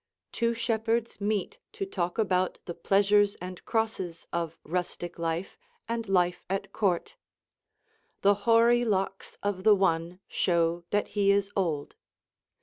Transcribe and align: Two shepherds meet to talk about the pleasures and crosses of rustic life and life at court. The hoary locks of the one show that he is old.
Two 0.31 0.55
shepherds 0.55 1.21
meet 1.21 1.59
to 1.73 1.85
talk 1.85 2.17
about 2.17 2.57
the 2.65 2.73
pleasures 2.73 3.35
and 3.35 3.63
crosses 3.65 4.25
of 4.33 4.57
rustic 4.63 5.19
life 5.19 5.59
and 5.87 6.09
life 6.09 6.43
at 6.49 6.73
court. 6.73 7.17
The 8.23 8.33
hoary 8.49 8.83
locks 8.83 9.37
of 9.43 9.63
the 9.63 9.75
one 9.75 10.19
show 10.27 10.85
that 10.89 11.09
he 11.09 11.29
is 11.31 11.51
old. 11.55 11.93